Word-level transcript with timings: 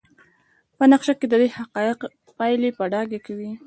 په 0.77 0.83
نقشه 0.91 1.13
کې 1.19 1.25
ددې 1.31 1.47
حقیق 1.57 1.99
پایلې 2.37 2.69
په 2.77 2.83
ډاګه 2.93 3.19
کوي. 3.25 3.51